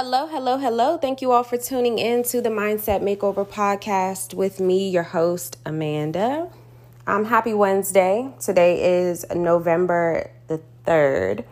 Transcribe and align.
Hello, 0.00 0.28
hello, 0.28 0.58
hello. 0.58 0.96
Thank 0.96 1.22
you 1.22 1.32
all 1.32 1.42
for 1.42 1.56
tuning 1.56 1.98
in 1.98 2.22
to 2.22 2.40
the 2.40 2.50
Mindset 2.50 3.02
Makeover 3.02 3.44
podcast 3.44 4.32
with 4.32 4.60
me, 4.60 4.88
your 4.88 5.02
host, 5.02 5.58
Amanda. 5.66 6.48
Um, 7.08 7.24
happy 7.24 7.52
Wednesday. 7.52 8.30
Today 8.38 9.08
is 9.08 9.26
November 9.34 10.30
the 10.46 10.60
3rd, 10.86 11.44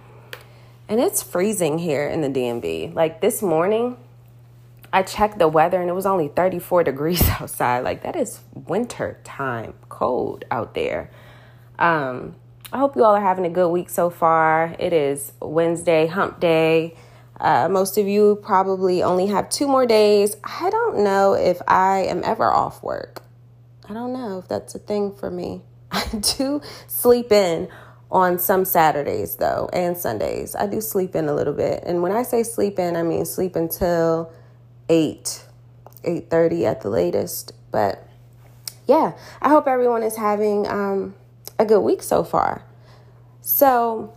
and 0.88 1.00
it's 1.00 1.24
freezing 1.24 1.78
here 1.80 2.06
in 2.06 2.20
the 2.20 2.28
DMV. 2.28 2.94
Like 2.94 3.20
this 3.20 3.42
morning, 3.42 3.96
I 4.92 5.02
checked 5.02 5.40
the 5.40 5.48
weather 5.48 5.80
and 5.80 5.90
it 5.90 5.94
was 5.94 6.06
only 6.06 6.28
34 6.28 6.84
degrees 6.90 7.28
outside. 7.28 7.80
Like 7.80 8.04
that 8.04 8.14
is 8.14 8.42
winter 8.54 9.18
time, 9.24 9.74
cold 9.88 10.44
out 10.52 10.74
there. 10.74 11.10
Um, 11.80 12.36
I 12.72 12.78
hope 12.78 12.94
you 12.94 13.02
all 13.02 13.16
are 13.16 13.20
having 13.20 13.44
a 13.44 13.50
good 13.50 13.70
week 13.70 13.90
so 13.90 14.08
far. 14.08 14.76
It 14.78 14.92
is 14.92 15.32
Wednesday, 15.40 16.06
hump 16.06 16.38
day. 16.38 16.94
Uh, 17.40 17.68
most 17.68 17.98
of 17.98 18.06
you 18.06 18.38
probably 18.42 19.02
only 19.02 19.26
have 19.26 19.50
two 19.50 19.66
more 19.66 19.86
days. 19.86 20.36
I 20.42 20.70
don't 20.70 21.04
know 21.04 21.34
if 21.34 21.60
I 21.68 22.04
am 22.04 22.22
ever 22.24 22.52
off 22.52 22.82
work. 22.82 23.22
I 23.88 23.92
don't 23.92 24.12
know 24.12 24.38
if 24.38 24.48
that's 24.48 24.74
a 24.74 24.78
thing 24.78 25.14
for 25.14 25.30
me. 25.30 25.62
I 25.90 26.04
do 26.38 26.60
sleep 26.86 27.30
in 27.30 27.68
on 28.10 28.38
some 28.38 28.64
Saturdays 28.64 29.36
though 29.36 29.68
and 29.72 29.96
Sundays. 29.96 30.54
I 30.54 30.66
do 30.66 30.80
sleep 30.80 31.14
in 31.14 31.28
a 31.28 31.34
little 31.34 31.52
bit. 31.52 31.82
And 31.84 32.02
when 32.02 32.12
I 32.12 32.22
say 32.22 32.42
sleep 32.42 32.78
in, 32.78 32.96
I 32.96 33.02
mean 33.02 33.24
sleep 33.24 33.56
until 33.56 34.32
8 34.88 35.44
8:30 36.04 36.64
at 36.64 36.80
the 36.80 36.90
latest. 36.90 37.52
But 37.70 38.06
yeah, 38.86 39.12
I 39.42 39.48
hope 39.48 39.66
everyone 39.66 40.02
is 40.02 40.16
having 40.16 40.66
um, 40.66 41.14
a 41.58 41.64
good 41.64 41.80
week 41.80 42.02
so 42.02 42.22
far. 42.22 42.62
So, 43.40 44.12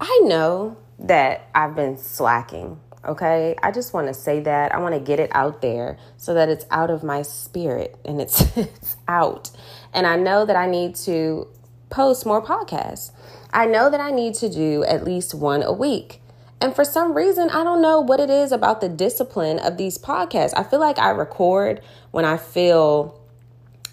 I 0.00 0.20
know 0.24 0.76
that 0.98 1.48
I've 1.54 1.74
been 1.74 1.96
slacking. 1.96 2.80
Okay, 3.04 3.54
I 3.62 3.70
just 3.70 3.94
want 3.94 4.08
to 4.08 4.14
say 4.14 4.40
that. 4.40 4.74
I 4.74 4.78
want 4.78 4.94
to 4.94 5.00
get 5.00 5.20
it 5.20 5.30
out 5.32 5.62
there 5.62 5.96
so 6.16 6.34
that 6.34 6.48
it's 6.48 6.66
out 6.70 6.90
of 6.90 7.02
my 7.02 7.22
spirit 7.22 7.96
and 8.04 8.20
it's, 8.20 8.40
it's 8.56 8.96
out. 9.06 9.50
And 9.92 10.06
I 10.06 10.16
know 10.16 10.44
that 10.44 10.56
I 10.56 10.66
need 10.66 10.96
to 10.96 11.48
post 11.90 12.26
more 12.26 12.42
podcasts. 12.42 13.12
I 13.52 13.66
know 13.66 13.90
that 13.90 14.00
I 14.00 14.10
need 14.10 14.34
to 14.34 14.48
do 14.48 14.84
at 14.84 15.04
least 15.04 15.34
one 15.34 15.62
a 15.62 15.72
week. 15.72 16.20
And 16.60 16.74
for 16.74 16.84
some 16.84 17.14
reason, 17.14 17.50
I 17.50 17.62
don't 17.62 17.80
know 17.80 18.00
what 18.00 18.18
it 18.18 18.30
is 18.30 18.50
about 18.50 18.80
the 18.80 18.88
discipline 18.88 19.58
of 19.60 19.76
these 19.76 19.96
podcasts. 19.96 20.52
I 20.56 20.64
feel 20.64 20.80
like 20.80 20.98
I 20.98 21.10
record 21.10 21.80
when 22.10 22.24
I 22.24 22.36
feel 22.36 23.20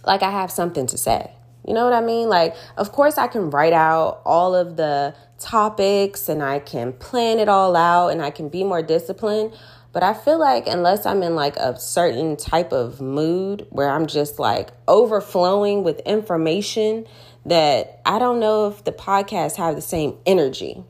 like 0.04 0.24
I 0.24 0.32
have 0.32 0.52
something 0.52 0.88
to 0.88 0.98
say. 0.98 1.35
You 1.68 1.74
know 1.74 1.84
what 1.84 1.94
I 1.94 2.02
mean? 2.02 2.30
Like, 2.30 2.56
of 2.78 2.92
course, 2.92 3.18
I 3.18 3.28
can 3.28 3.50
write 3.50 3.74
out 3.74 4.22
all 4.24 4.54
of 4.54 4.78
the 4.78 5.16
topics 5.40 6.30
and 6.30 6.44
I 6.44 6.60
can 6.60 6.94
plan 6.94 7.40
it 7.40 7.50
all 7.50 7.76
out 7.76 8.10
and 8.10 8.22
I 8.22 8.30
can 8.30 8.50
be 8.50 8.64
more 8.64 8.84
disciplined. 8.84 9.54
But 9.92 10.04
I 10.04 10.14
feel 10.14 10.40
like 10.40 10.68
unless 10.68 11.06
I'm 11.06 11.24
in 11.24 11.36
like 11.36 11.56
a 11.56 11.80
certain 11.80 12.36
type 12.36 12.72
of 12.72 13.02
mood 13.02 13.66
where 13.70 13.90
I'm 13.90 14.06
just 14.08 14.40
like 14.40 14.72
overflowing 14.88 15.84
with 15.84 16.02
information 16.02 17.08
that 17.46 18.02
I 18.06 18.20
don't 18.20 18.40
know 18.40 18.68
if 18.68 18.84
the 18.84 18.92
podcasts 18.92 19.56
have 19.56 19.76
the 19.76 19.82
same 19.82 20.18
energy. 20.26 20.84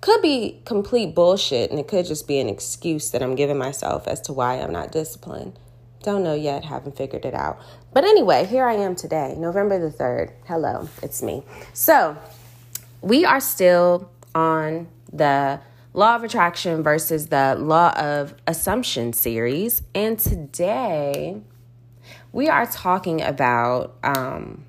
Could 0.00 0.20
be 0.20 0.60
complete 0.66 1.14
bullshit 1.14 1.70
and 1.70 1.80
it 1.80 1.88
could 1.88 2.04
just 2.04 2.28
be 2.28 2.38
an 2.38 2.48
excuse 2.48 3.10
that 3.12 3.22
I'm 3.22 3.34
giving 3.34 3.56
myself 3.56 4.06
as 4.06 4.20
to 4.22 4.32
why 4.32 4.60
I'm 4.60 4.72
not 4.72 4.92
disciplined. 4.92 5.58
Don't 6.04 6.22
know 6.22 6.34
yet, 6.34 6.66
haven't 6.66 6.98
figured 6.98 7.24
it 7.24 7.32
out. 7.32 7.58
But 7.94 8.04
anyway, 8.04 8.44
here 8.44 8.66
I 8.66 8.74
am 8.74 8.94
today, 8.94 9.34
November 9.38 9.78
the 9.78 9.88
3rd. 9.88 10.32
Hello, 10.46 10.86
it's 11.02 11.22
me. 11.22 11.44
So, 11.72 12.18
we 13.00 13.24
are 13.24 13.40
still 13.40 14.10
on 14.34 14.88
the 15.10 15.60
law 15.94 16.14
of 16.16 16.22
attraction 16.22 16.82
versus 16.82 17.28
the 17.28 17.54
law 17.58 17.92
of 17.92 18.34
assumption 18.46 19.14
series. 19.14 19.82
And 19.94 20.18
today, 20.18 21.40
we 22.32 22.50
are 22.50 22.66
talking 22.66 23.22
about, 23.22 23.96
um, 24.04 24.66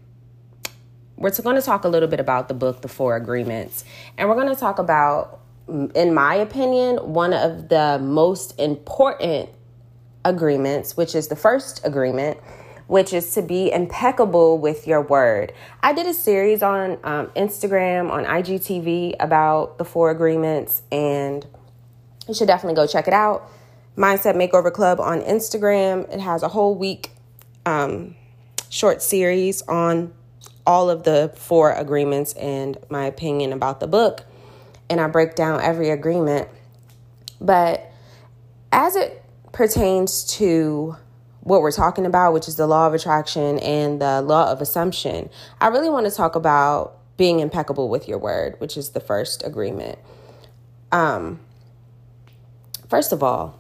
we're 1.18 1.32
going 1.32 1.58
to 1.58 1.62
talk 1.62 1.84
a 1.84 1.90
little 1.90 2.08
bit 2.08 2.22
about 2.22 2.48
the 2.48 2.54
book, 2.54 2.82
The 2.82 2.88
Four 2.88 3.18
Agreements. 3.18 3.84
And 4.18 4.30
we're 4.30 4.36
going 4.36 4.56
to 4.56 4.60
talk 4.60 4.80
about, 4.80 5.42
in 5.68 6.14
my 6.14 6.36
opinion, 6.36 6.96
one 7.14 7.34
of 7.34 7.68
the 7.68 8.00
most 8.02 8.58
important 8.58 9.50
agreements, 10.26 10.98
which 10.98 11.16
is 11.16 11.30
the 11.30 11.36
first 11.36 11.80
agreement, 11.86 12.38
which 12.88 13.14
is 13.14 13.34
to 13.36 13.42
be 13.42 13.72
impeccable 13.72 14.58
with 14.58 14.86
your 14.86 15.02
word. 15.02 15.54
I 15.82 15.94
did 15.94 16.06
a 16.08 16.14
series 16.14 16.62
on 16.62 17.00
um, 17.04 17.28
Instagram, 17.28 18.12
on 18.12 18.26
IGTV 18.26 19.16
about 19.20 19.78
the 19.78 19.86
four 19.86 20.12
agreements, 20.12 20.84
and 20.92 21.46
you 22.28 22.34
should 22.34 22.48
definitely 22.48 22.76
go 22.76 22.86
check 22.86 23.08
it 23.08 23.14
out. 23.14 23.50
Mindset 23.96 24.36
Makeover 24.36 24.74
Club 24.74 25.00
on 25.00 25.22
Instagram. 25.22 26.12
It 26.14 26.20
has 26.20 26.44
a 26.44 26.50
whole 26.50 26.76
week 26.76 27.12
um, 27.66 28.16
short 28.70 29.02
series 29.02 29.62
on 29.64 30.14
all 30.68 30.90
of 30.90 31.04
the 31.04 31.32
four 31.38 31.72
agreements 31.72 32.34
and 32.34 32.78
my 32.90 33.06
opinion 33.06 33.54
about 33.54 33.80
the 33.80 33.88
book. 33.88 34.26
And 34.90 35.00
I 35.00 35.08
break 35.08 35.36
down 35.36 35.62
every 35.62 35.90
agreement. 35.90 36.50
But 37.40 37.90
as 38.72 38.96
it 38.96 39.25
pertains 39.56 40.26
to 40.26 40.98
what 41.40 41.62
we're 41.62 41.72
talking 41.72 42.06
about, 42.06 42.34
which 42.34 42.50
is 42.50 42.58
the 42.58 42.68
law 42.68 42.88
of 42.88 42.94
attraction 42.94 43.58
and 43.60 44.02
the 44.02 44.22
law 44.22 44.52
of 44.52 44.60
assumption, 44.62 45.30
I 45.62 45.68
really 45.68 45.90
want 45.90 46.06
to 46.08 46.12
talk 46.12 46.36
about 46.36 46.98
being 47.16 47.40
impeccable 47.40 47.88
with 47.88 48.06
your 48.06 48.18
word, 48.18 48.60
which 48.60 48.76
is 48.76 48.90
the 48.90 49.00
first 49.00 49.46
agreement. 49.46 49.98
Um, 50.92 51.40
first 52.90 53.14
of 53.14 53.24
all, 53.24 53.58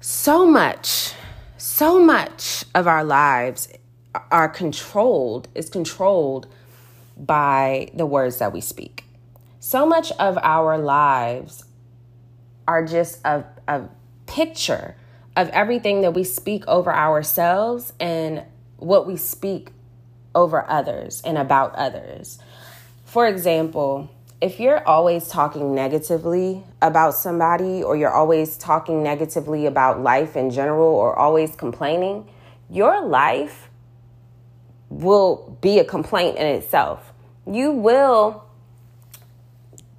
so 0.00 0.44
much, 0.44 1.14
so 1.56 1.98
much 1.98 2.66
of 2.74 2.86
our 2.86 3.04
lives 3.04 3.72
are 4.30 4.48
controlled, 4.50 5.48
is 5.54 5.70
controlled 5.70 6.48
by 7.16 7.90
the 7.94 8.04
words 8.04 8.38
that 8.40 8.52
we 8.52 8.60
speak. 8.60 9.04
So 9.58 9.86
much 9.86 10.12
of 10.12 10.36
our 10.42 10.76
lives 10.76 11.64
are 12.66 12.84
just 12.84 13.24
a, 13.24 13.44
a 13.66 13.88
picture 14.38 14.94
of 15.34 15.48
everything 15.48 16.02
that 16.02 16.12
we 16.12 16.22
speak 16.22 16.62
over 16.68 16.94
ourselves 16.94 17.92
and 17.98 18.40
what 18.76 19.04
we 19.04 19.16
speak 19.16 19.70
over 20.32 20.64
others 20.70 21.20
and 21.24 21.36
about 21.36 21.74
others. 21.74 22.38
For 23.04 23.26
example, 23.26 24.08
if 24.40 24.60
you're 24.60 24.86
always 24.86 25.26
talking 25.26 25.74
negatively 25.74 26.62
about 26.80 27.14
somebody 27.14 27.82
or 27.82 27.96
you're 27.96 28.14
always 28.14 28.56
talking 28.56 29.02
negatively 29.02 29.66
about 29.66 30.00
life 30.00 30.36
in 30.36 30.50
general 30.50 30.94
or 30.94 31.18
always 31.18 31.56
complaining, 31.56 32.30
your 32.70 33.04
life 33.04 33.68
will 34.88 35.58
be 35.60 35.80
a 35.80 35.84
complaint 35.84 36.38
in 36.38 36.46
itself. 36.46 37.12
You 37.44 37.72
will 37.72 38.44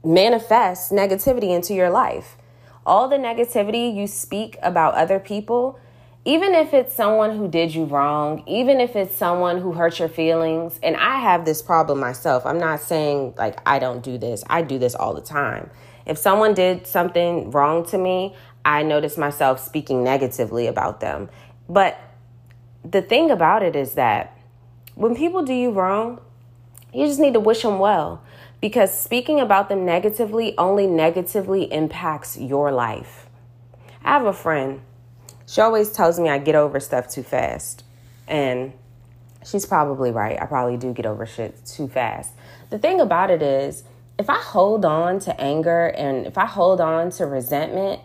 manifest 0.02 0.94
negativity 0.94 1.54
into 1.54 1.74
your 1.74 1.90
life 1.90 2.38
all 2.86 3.08
the 3.08 3.18
negativity 3.18 3.96
you 3.96 4.08
speak 4.08 4.58
about 4.62 4.96
other 4.96 5.20
people, 5.20 5.80
even 6.26 6.54
if 6.54 6.74
it's 6.74 6.94
someone 6.94 7.38
who 7.38 7.48
did 7.48 7.74
you 7.74 7.86
wrong, 7.86 8.44
even 8.48 8.80
if 8.80 8.96
it's 8.96 9.16
someone 9.16 9.62
who 9.62 9.72
hurt 9.72 10.00
your 10.00 10.10
feelings, 10.10 10.80
and 10.84 10.96
I 10.98 11.18
have 11.20 11.46
this 11.46 11.62
problem 11.62 12.00
myself. 12.00 12.46
I'm 12.46 12.60
not 12.60 12.82
saying 12.82 13.36
like 13.38 13.60
I 13.66 13.80
don't 13.80 14.04
do 14.04 14.18
this, 14.18 14.44
I 14.50 14.62
do 14.62 14.78
this 14.78 14.96
all 14.96 15.14
the 15.14 15.22
time. 15.22 15.70
If 16.06 16.18
someone 16.18 16.54
did 16.54 16.88
something 16.88 17.52
wrong 17.52 17.86
to 17.88 17.98
me, 17.98 18.36
I 18.66 18.84
notice 18.84 19.18
myself 19.18 19.60
speaking 19.60 20.04
negatively 20.04 20.68
about 20.68 21.00
them. 21.00 21.30
But 21.70 22.00
the 22.84 23.02
thing 23.02 23.32
about 23.32 23.64
it 23.64 23.76
is 23.76 23.94
that 23.94 24.38
when 24.96 25.16
people 25.16 25.44
do 25.44 25.54
you 25.54 25.72
wrong, 25.72 26.20
you 26.94 27.06
just 27.06 27.20
need 27.20 27.34
to 27.34 27.40
wish 27.40 27.62
them 27.62 27.80
well 27.80 28.24
because 28.62 28.98
speaking 28.98 29.40
about 29.40 29.70
them 29.70 29.86
negatively 29.86 30.58
only 30.58 30.88
negatively 30.88 31.72
impacts 31.72 32.38
your 32.38 32.72
life. 32.72 33.28
I 34.04 34.10
have 34.10 34.26
a 34.26 34.34
friend. 34.34 34.82
She 35.46 35.62
always 35.62 35.92
tells 35.92 36.20
me 36.20 36.30
I 36.30 36.38
get 36.38 36.56
over 36.56 36.80
stuff 36.80 37.10
too 37.10 37.24
fast. 37.24 37.84
And 38.28 38.74
she's 39.46 39.66
probably 39.66 40.12
right. 40.12 40.40
I 40.42 40.46
probably 40.46 40.78
do 40.78 40.94
get 40.94 41.06
over 41.06 41.26
shit 41.26 41.66
too 41.66 41.88
fast. 41.88 42.32
The 42.70 42.78
thing 42.78 43.02
about 43.02 43.32
it 43.32 43.42
is, 43.42 43.84
if 44.18 44.30
I 44.30 44.38
hold 44.38 44.84
on 44.84 45.20
to 45.20 45.42
anger 45.42 45.88
and 45.88 46.28
if 46.28 46.38
I 46.38 46.46
hold 46.46 46.82
on 46.82 47.10
to 47.12 47.26
resentment, 47.26 48.02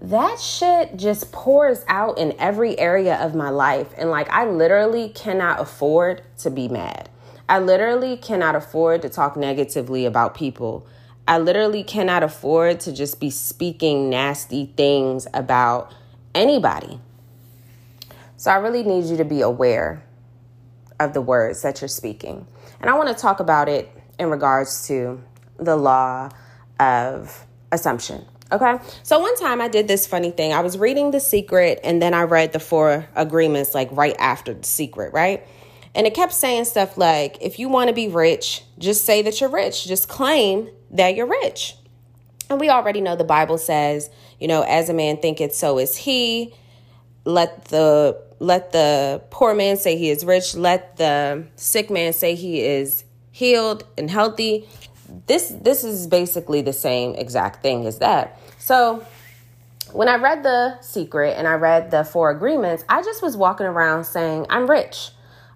that 0.00 0.40
shit 0.40 0.96
just 0.96 1.30
pours 1.30 1.84
out 1.86 2.18
in 2.18 2.34
every 2.38 2.78
area 2.78 3.16
of 3.16 3.34
my 3.34 3.48
life. 3.48 3.94
And 3.96 4.10
like, 4.10 4.28
I 4.30 4.46
literally 4.46 5.10
cannot 5.10 5.60
afford 5.60 6.22
to 6.38 6.50
be 6.50 6.68
mad. 6.68 7.08
I 7.48 7.58
literally 7.58 8.16
cannot 8.16 8.54
afford 8.54 9.02
to 9.02 9.08
talk 9.08 9.36
negatively 9.36 10.06
about 10.06 10.34
people. 10.34 10.86
I 11.26 11.38
literally 11.38 11.84
cannot 11.84 12.22
afford 12.22 12.80
to 12.80 12.92
just 12.92 13.20
be 13.20 13.30
speaking 13.30 14.10
nasty 14.10 14.72
things 14.76 15.26
about 15.34 15.94
anybody. 16.34 17.00
So 18.36 18.50
I 18.50 18.56
really 18.56 18.82
need 18.82 19.04
you 19.04 19.16
to 19.18 19.24
be 19.24 19.40
aware 19.40 20.02
of 20.98 21.12
the 21.12 21.20
words 21.20 21.62
that 21.62 21.80
you're 21.80 21.88
speaking. 21.88 22.46
And 22.80 22.90
I 22.90 22.94
want 22.94 23.08
to 23.08 23.14
talk 23.14 23.40
about 23.40 23.68
it 23.68 23.90
in 24.18 24.30
regards 24.30 24.86
to 24.88 25.22
the 25.58 25.76
law 25.76 26.28
of 26.80 27.46
assumption. 27.70 28.24
Okay. 28.50 28.78
So 29.02 29.18
one 29.18 29.36
time 29.36 29.60
I 29.60 29.68
did 29.68 29.88
this 29.88 30.06
funny 30.06 30.30
thing. 30.30 30.52
I 30.52 30.60
was 30.60 30.76
reading 30.76 31.10
The 31.10 31.20
Secret 31.20 31.80
and 31.82 32.02
then 32.02 32.12
I 32.12 32.24
read 32.24 32.52
the 32.52 32.60
four 32.60 33.06
agreements 33.14 33.74
like 33.74 33.88
right 33.92 34.16
after 34.18 34.52
The 34.52 34.64
Secret, 34.64 35.12
right? 35.12 35.46
And 35.94 36.06
it 36.06 36.14
kept 36.14 36.32
saying 36.32 36.64
stuff 36.64 36.96
like, 36.96 37.36
if 37.40 37.58
you 37.58 37.68
want 37.68 37.88
to 37.88 37.94
be 37.94 38.08
rich, 38.08 38.64
just 38.78 39.04
say 39.04 39.22
that 39.22 39.40
you're 39.40 39.50
rich. 39.50 39.86
Just 39.86 40.08
claim 40.08 40.70
that 40.90 41.14
you're 41.14 41.26
rich. 41.26 41.76
And 42.48 42.58
we 42.60 42.70
already 42.70 43.00
know 43.00 43.16
the 43.16 43.24
Bible 43.24 43.58
says, 43.58 44.10
you 44.40 44.48
know, 44.48 44.62
as 44.62 44.88
a 44.88 44.94
man 44.94 45.18
thinketh, 45.18 45.54
so 45.54 45.78
is 45.78 45.96
he. 45.96 46.54
Let 47.24 47.66
the 47.66 48.20
let 48.40 48.72
the 48.72 49.22
poor 49.30 49.54
man 49.54 49.76
say 49.76 49.96
he 49.96 50.10
is 50.10 50.24
rich. 50.24 50.54
Let 50.54 50.96
the 50.96 51.44
sick 51.54 51.90
man 51.90 52.12
say 52.12 52.34
he 52.34 52.60
is 52.60 53.04
healed 53.30 53.84
and 53.96 54.10
healthy. 54.10 54.66
This 55.26 55.48
this 55.48 55.84
is 55.84 56.06
basically 56.06 56.62
the 56.62 56.72
same 56.72 57.14
exact 57.14 57.62
thing 57.62 57.86
as 57.86 57.98
that. 57.98 58.40
So 58.58 59.06
when 59.92 60.08
I 60.08 60.16
read 60.16 60.42
the 60.42 60.80
secret 60.80 61.34
and 61.36 61.46
I 61.46 61.54
read 61.54 61.90
the 61.90 62.02
four 62.02 62.30
agreements, 62.30 62.82
I 62.88 63.02
just 63.02 63.22
was 63.22 63.36
walking 63.36 63.66
around 63.66 64.04
saying, 64.04 64.46
I'm 64.50 64.68
rich. 64.68 65.10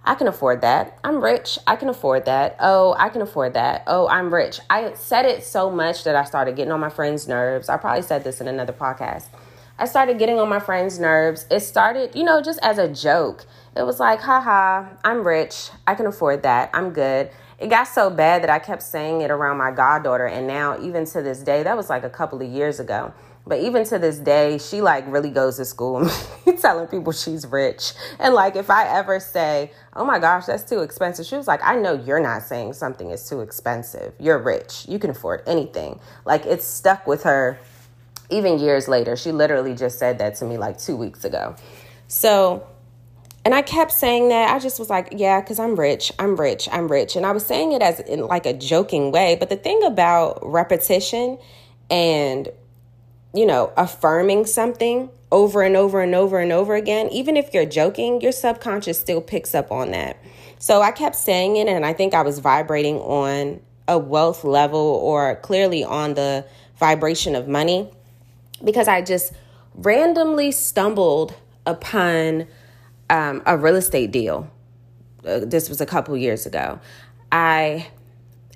I 0.07 0.15
can 0.15 0.29
afford 0.29 0.61
that. 0.61 0.99
I'm 1.03 1.23
rich. 1.23 1.59
I 1.67 1.75
can 1.75 1.89
afford 1.89 2.27
that. 2.27 2.57
Oh, 2.61 2.95
I 2.97 3.09
can 3.09 3.23
afford 3.23 3.55
that. 3.55 3.83
Oh, 3.89 4.07
I'm 4.07 4.33
rich. 4.33 4.61
I 4.71 4.95
said 4.95 5.27
it 5.27 5.43
so 5.43 5.69
much 5.69 6.05
that 6.05 6.15
I 6.15 6.23
started 6.23 6.55
getting 6.55 6.71
on 6.71 6.79
my 6.79 6.91
friends' 6.91 7.27
nerves. 7.27 7.69
I 7.69 7.77
probably 7.77 8.03
said 8.03 8.23
this 8.23 8.41
in 8.41 8.47
another 8.47 8.73
podcast. 8.73 9.27
I 9.79 9.85
started 9.85 10.19
getting 10.21 10.39
on 10.39 10.49
my 10.49 10.61
friends' 10.61 11.01
nerves. 11.01 11.45
It 11.51 11.61
started, 11.61 12.15
you 12.15 12.23
know, 12.23 12.41
just 12.41 12.61
as 12.63 12.79
a 12.79 12.89
joke. 12.89 13.47
It 13.77 13.83
was 13.83 13.99
like, 13.99 14.21
haha, 14.21 14.87
I'm 15.05 15.27
rich. 15.27 15.71
I 15.89 15.97
can 15.97 16.07
afford 16.07 16.45
that. 16.45 16.71
I'm 16.73 16.91
good. 16.91 17.31
It 17.59 17.69
got 17.69 17.85
so 17.85 18.09
bad 18.09 18.43
that 18.45 18.51
I 18.51 18.61
kept 18.61 18.83
saying 18.83 19.23
it 19.23 19.31
around 19.33 19.59
my 19.59 19.73
goddaughter. 19.73 20.27
And 20.27 20.47
now, 20.47 20.81
even 20.81 21.05
to 21.07 21.21
this 21.21 21.41
day, 21.41 21.65
that 21.65 21.77
was 21.77 21.91
like 21.91 22.05
a 22.05 22.11
couple 22.11 22.41
of 22.41 22.49
years 22.49 22.79
ago. 22.79 23.13
But 23.47 23.61
even 23.61 23.85
to 23.85 23.99
this 23.99 24.19
day, 24.19 24.59
she 24.59 24.81
like 24.81 25.05
really 25.07 25.31
goes 25.31 25.59
to 25.59 25.65
school 25.65 26.11
telling 26.61 26.89
people 26.89 27.13
she's 27.13 27.47
rich. 27.47 27.93
And 28.19 28.35
like 28.35 28.57
if 28.57 28.71
I 28.71 28.89
ever 28.89 29.21
say, 29.21 29.71
"Oh 29.95 30.05
my 30.05 30.19
gosh, 30.19 30.47
that's 30.47 30.65
too 30.65 30.81
expensive." 30.81 31.27
She 31.27 31.37
was 31.37 31.47
like, 31.47 31.61
"I 31.63 31.77
know 31.77 31.95
you're 31.95 32.21
not 32.21 32.43
saying 32.43 32.73
something 32.73 33.11
is 33.11 33.29
too 33.29 33.41
expensive. 33.41 34.15
You're 34.19 34.39
rich. 34.39 34.87
You 34.89 34.99
can 34.99 35.11
afford 35.11 35.43
anything." 35.47 36.01
Like 36.25 36.45
it's 36.45 36.67
stuck 36.67 37.07
with 37.07 37.23
her 37.23 37.59
even 38.31 38.59
years 38.59 38.89
later. 38.89 39.15
She 39.15 39.31
literally 39.31 39.75
just 39.75 40.01
said 40.01 40.19
that 40.19 40.35
to 40.37 40.45
me 40.45 40.59
like 40.59 40.79
2 40.79 40.97
weeks 40.97 41.25
ago. 41.25 41.55
So, 42.09 42.67
and 43.45 43.55
I 43.55 43.63
kept 43.63 43.93
saying 43.93 44.31
that. 44.31 44.53
I 44.53 44.59
just 44.59 44.81
was 44.81 44.91
like, 44.91 45.13
yeah, 45.13 45.41
because 45.41 45.61
I'm 45.61 45.77
rich. 45.77 46.13
I'm 46.19 46.37
rich. 46.37 46.69
I'm 46.73 46.89
rich. 46.89 47.15
And 47.15 47.25
I 47.25 47.31
was 47.31 47.47
saying 47.47 47.71
it 47.71 47.83
as 47.83 48.01
in 48.01 48.27
like 48.27 48.47
a 48.47 48.53
joking 48.53 49.13
way. 49.13 49.37
But 49.39 49.51
the 49.51 49.57
thing 49.57 49.85
about 49.85 50.41
repetition 50.43 51.39
and 51.89 52.49
you 53.37 53.47
know, 53.47 53.73
affirming 53.77 54.47
something 54.47 55.11
over 55.31 55.63
and 55.63 55.77
over 55.77 56.01
and 56.01 56.15
over 56.15 56.39
and 56.39 56.53
over 56.53 56.75
again, 56.75 57.09
even 57.11 57.37
if 57.37 57.53
you're 57.53 57.67
joking, 57.67 58.21
your 58.21 58.33
subconscious 58.33 58.99
still 58.99 59.21
picks 59.21 59.55
up 59.55 59.71
on 59.71 59.91
that. 59.91 60.17
So 60.59 60.81
I 60.81 60.91
kept 60.91 61.17
saying 61.17 61.57
it, 61.57 61.69
and 61.69 61.85
I 61.85 61.93
think 61.93 62.15
I 62.15 62.23
was 62.23 62.39
vibrating 62.39 62.97
on 62.97 63.61
a 63.89 63.99
wealth 63.99 64.45
level 64.45 64.81
or 64.81 65.37
clearly 65.37 65.85
on 65.85 66.15
the 66.15 66.47
vibration 66.79 67.35
of 67.35 67.47
money 67.47 67.91
because 68.65 68.89
I 68.89 69.03
just 69.03 69.33
randomly 69.75 70.51
stumbled 70.53 71.35
upon 71.67 72.47
um, 73.11 73.43
a 73.45 73.57
real 73.57 73.77
estate 73.77 74.11
deal. 74.11 74.51
Uh, 75.27 75.41
this 75.41 75.69
was 75.69 75.81
a 75.81 75.87
couple 75.87 76.17
years 76.17 76.47
ago. 76.47 76.81
I 77.31 77.89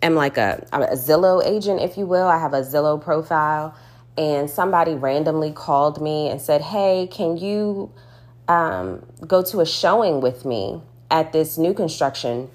am 0.02 0.14
like 0.14 0.38
a, 0.38 0.66
a 0.72 0.96
Zillow 0.96 1.44
agent, 1.44 1.80
if 1.80 1.98
you 1.98 2.06
will. 2.06 2.26
I 2.26 2.38
have 2.38 2.54
a 2.54 2.62
Zillow 2.62 3.00
profile 3.00 3.74
and 4.16 4.50
somebody 4.50 4.94
randomly 4.94 5.52
called 5.52 6.00
me 6.00 6.28
and 6.28 6.40
said, 6.40 6.60
Hey, 6.60 7.08
can 7.10 7.36
you 7.36 7.92
um, 8.48 9.06
go 9.26 9.42
to 9.44 9.60
a 9.60 9.66
showing 9.66 10.20
with 10.20 10.44
me 10.44 10.82
at 11.10 11.32
this 11.32 11.58
new 11.58 11.74
construction 11.74 12.50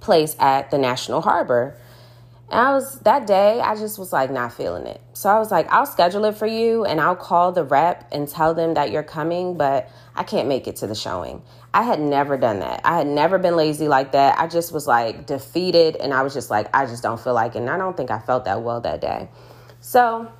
place 0.00 0.36
at 0.38 0.70
the 0.70 0.78
National 0.78 1.20
Harbor? 1.20 1.76
And 2.50 2.58
I 2.58 2.72
was 2.72 2.98
that 3.00 3.26
day, 3.28 3.60
I 3.60 3.76
just 3.76 3.98
was 3.98 4.12
like 4.12 4.30
not 4.30 4.52
feeling 4.52 4.86
it. 4.86 5.00
So 5.12 5.28
I 5.28 5.38
was 5.38 5.52
like, 5.52 5.70
I'll 5.70 5.86
schedule 5.86 6.24
it 6.24 6.36
for 6.36 6.46
you 6.46 6.84
and 6.84 7.00
I'll 7.00 7.14
call 7.14 7.52
the 7.52 7.62
rep 7.62 8.08
and 8.10 8.26
tell 8.26 8.54
them 8.54 8.74
that 8.74 8.90
you're 8.90 9.04
coming, 9.04 9.56
but 9.56 9.88
I 10.16 10.24
can't 10.24 10.48
make 10.48 10.66
it 10.66 10.76
to 10.76 10.88
the 10.88 10.94
showing. 10.96 11.42
I 11.72 11.82
had 11.82 12.00
never 12.00 12.36
done 12.36 12.58
that. 12.60 12.80
I 12.84 12.98
had 12.98 13.06
never 13.06 13.38
been 13.38 13.54
lazy 13.54 13.86
like 13.86 14.12
that. 14.12 14.36
I 14.38 14.48
just 14.48 14.72
was 14.72 14.88
like 14.88 15.26
defeated 15.26 15.94
and 15.94 16.12
I 16.12 16.22
was 16.22 16.34
just 16.34 16.50
like, 16.50 16.74
I 16.74 16.86
just 16.86 17.04
don't 17.04 17.20
feel 17.20 17.34
like 17.34 17.54
it. 17.54 17.58
And 17.58 17.70
I 17.70 17.78
don't 17.78 17.96
think 17.96 18.10
I 18.10 18.18
felt 18.18 18.44
that 18.46 18.62
well 18.62 18.80
that 18.80 19.00
day. 19.00 19.28
So 19.80 20.30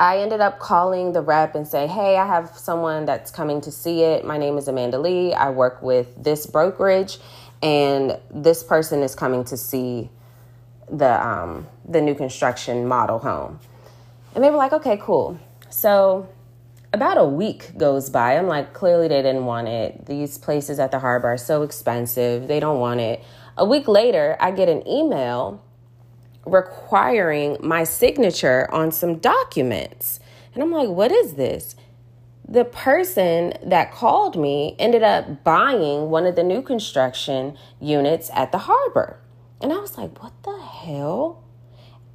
I 0.00 0.18
ended 0.18 0.40
up 0.40 0.58
calling 0.58 1.12
the 1.12 1.20
rep 1.20 1.54
and 1.54 1.66
say, 1.66 1.86
"Hey, 1.86 2.16
I 2.16 2.26
have 2.26 2.56
someone 2.56 3.04
that's 3.04 3.30
coming 3.30 3.60
to 3.62 3.70
see 3.70 4.02
it. 4.02 4.24
My 4.24 4.38
name 4.38 4.58
is 4.58 4.66
Amanda 4.66 4.98
Lee. 4.98 5.32
I 5.32 5.50
work 5.50 5.82
with 5.82 6.22
this 6.22 6.46
brokerage, 6.46 7.18
and 7.62 8.18
this 8.30 8.62
person 8.64 9.02
is 9.02 9.14
coming 9.14 9.44
to 9.44 9.56
see 9.56 10.10
the 10.90 11.26
um, 11.26 11.66
the 11.88 12.00
new 12.00 12.14
construction 12.14 12.86
model 12.86 13.20
home." 13.20 13.60
And 14.34 14.42
they 14.42 14.50
were 14.50 14.56
like, 14.56 14.72
"Okay, 14.72 14.98
cool." 15.00 15.38
So 15.70 16.28
about 16.92 17.18
a 17.18 17.24
week 17.24 17.76
goes 17.76 18.08
by. 18.08 18.36
I'm 18.36 18.46
like, 18.46 18.72
clearly 18.72 19.08
they 19.08 19.20
didn't 19.20 19.46
want 19.46 19.66
it. 19.66 20.06
These 20.06 20.38
places 20.38 20.78
at 20.78 20.92
the 20.92 21.00
harbor 21.00 21.26
are 21.26 21.36
so 21.36 21.62
expensive. 21.62 22.46
They 22.46 22.60
don't 22.60 22.78
want 22.78 23.00
it. 23.00 23.22
A 23.56 23.64
week 23.64 23.88
later, 23.88 24.36
I 24.38 24.52
get 24.52 24.68
an 24.68 24.86
email 24.86 25.60
requiring 26.46 27.56
my 27.60 27.84
signature 27.84 28.70
on 28.72 28.92
some 28.92 29.16
documents. 29.18 30.20
And 30.52 30.62
I'm 30.62 30.72
like, 30.72 30.88
what 30.88 31.10
is 31.10 31.34
this? 31.34 31.76
The 32.46 32.64
person 32.64 33.54
that 33.62 33.92
called 33.92 34.38
me 34.38 34.76
ended 34.78 35.02
up 35.02 35.44
buying 35.44 36.10
one 36.10 36.26
of 36.26 36.36
the 36.36 36.42
new 36.42 36.62
construction 36.62 37.56
units 37.80 38.30
at 38.34 38.52
the 38.52 38.58
harbor. 38.58 39.18
And 39.60 39.72
I 39.72 39.76
was 39.78 39.96
like, 39.96 40.22
what 40.22 40.32
the 40.42 40.58
hell? 40.60 41.42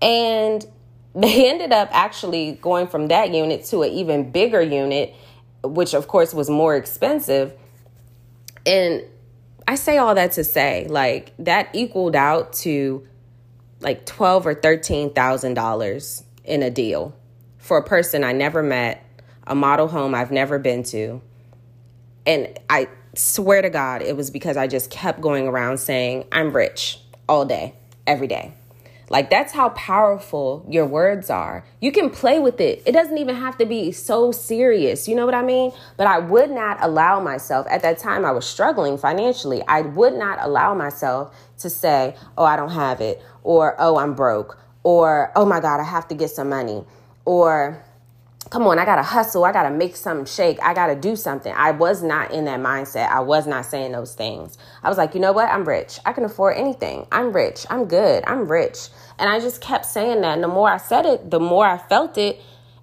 And 0.01 0.65
they 1.15 1.49
ended 1.49 1.73
up 1.73 1.89
actually 1.91 2.53
going 2.61 2.87
from 2.87 3.07
that 3.07 3.33
unit 3.33 3.65
to 3.65 3.81
an 3.81 3.91
even 3.91 4.31
bigger 4.31 4.61
unit, 4.61 5.15
which 5.63 5.93
of 5.93 6.07
course 6.07 6.33
was 6.33 6.49
more 6.49 6.75
expensive. 6.75 7.53
And 8.65 9.03
I 9.67 9.75
say 9.75 9.97
all 9.97 10.15
that 10.15 10.33
to 10.33 10.43
say, 10.43 10.85
like, 10.89 11.33
that 11.39 11.69
equaled 11.73 12.15
out 12.15 12.53
to 12.53 13.07
like 13.81 14.05
twelve 14.05 14.45
or 14.45 14.53
thirteen 14.53 15.13
thousand 15.13 15.53
dollars 15.53 16.23
in 16.43 16.63
a 16.63 16.69
deal 16.69 17.15
for 17.57 17.77
a 17.77 17.83
person 17.83 18.23
I 18.23 18.31
never 18.31 18.63
met, 18.63 19.05
a 19.45 19.55
model 19.55 19.87
home 19.87 20.15
I've 20.15 20.31
never 20.31 20.57
been 20.59 20.83
to. 20.83 21.21
And 22.25 22.57
I 22.69 22.87
swear 23.15 23.61
to 23.61 23.69
God, 23.69 24.01
it 24.01 24.15
was 24.15 24.31
because 24.31 24.57
I 24.57 24.67
just 24.67 24.89
kept 24.89 25.21
going 25.21 25.47
around 25.47 25.77
saying, 25.79 26.25
I'm 26.31 26.55
rich 26.55 26.99
all 27.27 27.45
day, 27.45 27.75
every 28.07 28.27
day. 28.27 28.53
Like 29.09 29.29
that's 29.29 29.53
how 29.53 29.69
powerful 29.69 30.65
your 30.69 30.85
words 30.85 31.29
are. 31.29 31.65
You 31.81 31.91
can 31.91 32.09
play 32.09 32.39
with 32.39 32.61
it. 32.61 32.83
It 32.85 32.91
doesn't 32.91 33.17
even 33.17 33.35
have 33.35 33.57
to 33.57 33.65
be 33.65 33.91
so 33.91 34.31
serious. 34.31 35.07
You 35.07 35.15
know 35.15 35.25
what 35.25 35.33
I 35.33 35.41
mean? 35.41 35.71
But 35.97 36.07
I 36.07 36.19
would 36.19 36.51
not 36.51 36.77
allow 36.81 37.19
myself, 37.19 37.65
at 37.69 37.81
that 37.81 37.97
time 37.97 38.23
I 38.23 38.31
was 38.31 38.45
struggling 38.45 38.97
financially, 38.97 39.63
I 39.67 39.81
would 39.81 40.13
not 40.13 40.39
allow 40.41 40.73
myself 40.73 41.35
to 41.59 41.69
say, 41.69 42.15
oh, 42.37 42.43
I 42.45 42.55
don't 42.55 42.71
have 42.71 43.01
it, 43.01 43.21
or 43.43 43.75
oh, 43.79 43.97
I'm 43.97 44.13
broke, 44.13 44.57
or 44.83 45.31
oh 45.35 45.45
my 45.45 45.59
God, 45.59 45.79
I 45.79 45.83
have 45.83 46.07
to 46.09 46.15
get 46.15 46.29
some 46.29 46.49
money, 46.49 46.85
or 47.25 47.83
come 48.49 48.63
on, 48.63 48.79
I 48.79 48.85
gotta 48.85 49.03
hustle, 49.03 49.45
I 49.45 49.51
gotta 49.51 49.69
make 49.69 49.95
something 49.95 50.25
shake, 50.25 50.59
I 50.61 50.73
gotta 50.73 50.95
do 50.95 51.15
something. 51.15 51.53
I 51.55 51.71
was 51.71 52.01
not 52.01 52.31
in 52.31 52.45
that 52.45 52.59
mindset. 52.59 53.09
I 53.09 53.19
was 53.19 53.45
not 53.45 53.65
saying 53.65 53.91
those 53.91 54.15
things. 54.15 54.57
I 54.83 54.89
was 54.89 54.97
like, 54.97 55.13
you 55.13 55.19
know 55.19 55.31
what? 55.31 55.49
I'm 55.49 55.67
rich. 55.67 55.99
I 56.05 56.13
can 56.13 56.25
afford 56.25 56.57
anything. 56.57 57.05
I'm 57.11 57.31
rich. 57.31 57.65
I'm 57.69 57.85
good. 57.85 58.23
I'm 58.25 58.49
rich. 58.49 58.89
And 59.19 59.29
I 59.29 59.39
just 59.39 59.61
kept 59.61 59.85
saying 59.85 60.21
that. 60.21 60.33
And 60.33 60.43
the 60.43 60.47
more 60.47 60.69
I 60.69 60.77
said 60.77 61.05
it, 61.05 61.29
the 61.29 61.39
more 61.39 61.65
I 61.65 61.77
felt 61.77 62.17
it. 62.17 62.41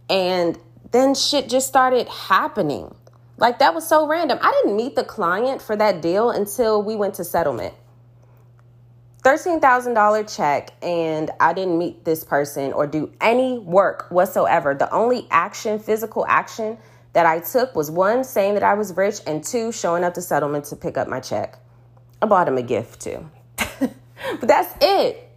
And 0.09 0.59
then 0.93 1.15
shit 1.15 1.49
just 1.49 1.67
started 1.67 2.09
happening. 2.09 2.95
Like 3.39 3.59
that 3.59 3.75
was 3.75 3.87
so 3.87 4.07
random. 4.07 4.39
I 4.41 4.53
didn't 4.53 4.77
meet 4.77 4.95
the 4.95 5.05
client 5.05 5.61
for 5.61 5.77
that 5.77 6.01
deal 6.01 6.31
until 6.31 6.83
we 6.83 6.97
went 6.97 7.15
to 7.15 7.25
settlement. 7.25 7.75
$13,000 9.27 10.37
check 10.37 10.71
and 10.83 11.33
I 11.41 11.53
didn't 11.53 11.77
meet 11.77 12.05
this 12.05 12.23
person 12.23 12.73
or 12.73 12.87
do 12.87 13.13
any 13.21 13.59
work 13.59 14.07
whatsoever. 14.09 14.73
The 14.73 14.89
only 14.95 15.27
action, 15.33 15.81
physical 15.81 16.25
action 16.29 16.79
that 17.13 17.27
I 17.27 17.41
took 17.41 17.75
was 17.75 17.91
one, 17.91 18.23
saying 18.23 18.55
that 18.55 18.63
I 18.63 18.75
was 18.75 18.97
rich, 18.97 19.17
and 19.27 19.43
two, 19.43 19.73
showing 19.73 20.05
up 20.05 20.15
to 20.15 20.23
settlement 20.23 20.67
to 20.67 20.77
pick 20.77 20.97
up 20.97 21.09
my 21.09 21.19
check. 21.19 21.59
I 22.23 22.27
bought 22.27 22.47
him 22.47 22.57
a 22.57 22.63
gift 22.63 23.01
too. 23.01 23.29
but 23.81 24.43
that's 24.43 24.73
it. 24.81 25.29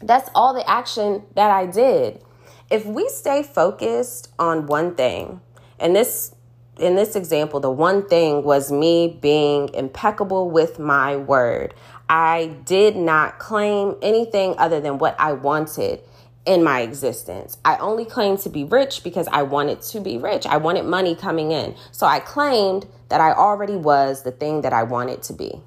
That's 0.00 0.30
all 0.36 0.54
the 0.54 0.68
action 0.70 1.24
that 1.34 1.50
I 1.50 1.66
did. 1.66 2.22
If 2.70 2.86
we 2.86 3.08
stay 3.08 3.42
focused 3.42 4.32
on 4.38 4.66
one 4.68 4.94
thing, 4.94 5.40
and 5.80 5.96
this 5.96 6.32
in 6.78 6.96
this 6.96 7.16
example, 7.16 7.60
the 7.60 7.70
one 7.70 8.08
thing 8.08 8.42
was 8.44 8.72
me 8.72 9.18
being 9.20 9.68
impeccable 9.74 10.50
with 10.50 10.78
my 10.78 11.16
word. 11.16 11.74
I 12.08 12.56
did 12.64 12.96
not 12.96 13.38
claim 13.38 13.96
anything 14.02 14.54
other 14.58 14.80
than 14.80 14.98
what 14.98 15.16
I 15.18 15.32
wanted. 15.32 16.00
in 16.44 16.62
my 16.64 16.80
existence. 16.80 17.56
I 17.64 17.76
only 17.76 18.04
claimed 18.04 18.40
to 18.40 18.48
be 18.50 18.64
rich 18.64 19.04
because 19.04 19.28
I 19.32 19.42
wanted 19.42 19.80
to 19.82 20.00
be 20.00 20.18
rich. 20.18 20.46
I 20.46 20.56
wanted 20.56 20.84
money 20.84 21.14
coming 21.14 21.52
in. 21.52 21.76
So 21.92 22.06
I 22.06 22.18
claimed 22.20 22.86
that 23.08 23.20
I 23.20 23.32
already 23.32 23.76
was 23.76 24.22
the 24.22 24.32
thing 24.32 24.62
that 24.62 24.72
I 24.72 24.82
wanted 24.82 25.22
to 25.24 25.32
be. 25.32 25.60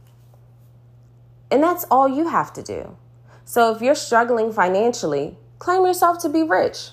And 1.52 1.64
that's 1.64 1.86
all 1.90 2.10
you 2.10 2.28
have 2.28 2.52
to 2.54 2.64
do. 2.64 2.98
So 3.46 3.74
if 3.74 3.82
you're 3.82 3.96
struggling 3.96 4.52
financially, 4.52 5.38
claim 5.60 5.86
yourself 5.86 6.20
to 6.24 6.30
be 6.30 6.44
rich. 6.44 6.90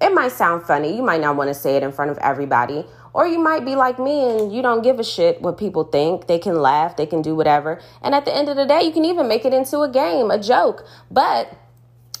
It 0.00 0.14
might 0.14 0.32
sound 0.32 0.64
funny. 0.64 0.96
You 0.96 1.02
might 1.02 1.20
not 1.20 1.36
want 1.36 1.48
to 1.48 1.54
say 1.54 1.76
it 1.76 1.82
in 1.82 1.92
front 1.92 2.10
of 2.10 2.18
everybody. 2.18 2.86
Or 3.12 3.26
you 3.26 3.38
might 3.38 3.64
be 3.64 3.74
like 3.74 3.98
me 3.98 4.30
and 4.30 4.54
you 4.54 4.62
don't 4.62 4.82
give 4.82 5.00
a 5.00 5.04
shit 5.04 5.42
what 5.42 5.58
people 5.58 5.84
think. 5.84 6.26
They 6.26 6.38
can 6.38 6.60
laugh, 6.60 6.96
they 6.96 7.06
can 7.06 7.22
do 7.22 7.34
whatever. 7.34 7.80
And 8.02 8.14
at 8.14 8.24
the 8.24 8.34
end 8.34 8.48
of 8.48 8.56
the 8.56 8.66
day, 8.66 8.82
you 8.82 8.92
can 8.92 9.04
even 9.04 9.26
make 9.26 9.44
it 9.44 9.52
into 9.52 9.80
a 9.80 9.90
game, 9.90 10.30
a 10.30 10.40
joke. 10.40 10.86
But 11.10 11.52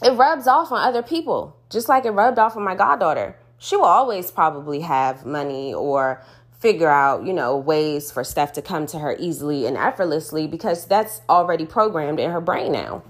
it 0.02 0.12
rubs 0.12 0.46
off 0.46 0.72
on 0.72 0.82
other 0.82 1.02
people, 1.02 1.56
just 1.68 1.88
like 1.88 2.04
it 2.04 2.10
rubbed 2.10 2.38
off 2.38 2.56
on 2.56 2.64
my 2.64 2.74
goddaughter. 2.74 3.36
She 3.58 3.76
will 3.76 3.84
always 3.84 4.30
probably 4.30 4.80
have 4.80 5.26
money 5.26 5.72
or 5.74 6.22
figure 6.58 6.90
out, 6.90 7.24
you 7.24 7.32
know, 7.32 7.56
ways 7.56 8.10
for 8.10 8.24
stuff 8.24 8.52
to 8.54 8.62
come 8.62 8.86
to 8.86 8.98
her 8.98 9.16
easily 9.18 9.66
and 9.66 9.76
effortlessly 9.76 10.46
because 10.46 10.86
that's 10.86 11.20
already 11.28 11.66
programmed 11.66 12.20
in 12.20 12.30
her 12.30 12.40
brain 12.40 12.72
now. 12.72 13.02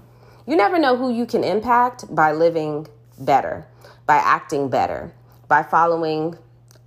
You 0.47 0.55
never 0.55 0.79
know 0.79 0.97
who 0.97 1.13
you 1.13 1.25
can 1.25 1.43
impact 1.43 2.13
by 2.13 2.31
living 2.31 2.87
better, 3.19 3.67
by 4.05 4.15
acting 4.15 4.69
better, 4.69 5.13
by 5.47 5.63
following 5.63 6.37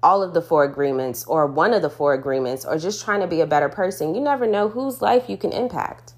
all 0.05 0.23
of 0.23 0.35
the 0.35 0.43
four 0.43 0.63
agreements 0.63 1.25
or 1.25 1.47
one 1.47 1.75
of 1.75 1.83
the 1.83 1.91
four 1.91 2.15
agreements 2.15 2.65
or 2.65 2.79
just 2.79 3.05
trying 3.05 3.21
to 3.21 3.27
be 3.27 3.41
a 3.41 3.47
better 3.47 3.69
person. 3.69 4.15
You 4.15 4.21
never 4.21 4.47
know 4.47 4.69
whose 4.69 5.03
life 5.03 5.29
you 5.29 5.37
can 5.37 5.51
impact. 5.53 6.13